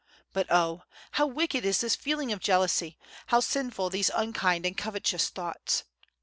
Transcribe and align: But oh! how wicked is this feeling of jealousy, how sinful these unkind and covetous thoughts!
But 0.33 0.51
oh! 0.51 0.81
how 1.11 1.27
wicked 1.27 1.63
is 1.63 1.81
this 1.81 1.95
feeling 1.95 2.31
of 2.31 2.39
jealousy, 2.39 2.97
how 3.27 3.39
sinful 3.39 3.91
these 3.91 4.09
unkind 4.15 4.65
and 4.65 4.75
covetous 4.75 5.29
thoughts! 5.29 5.83